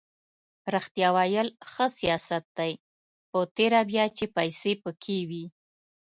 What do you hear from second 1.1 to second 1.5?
ویل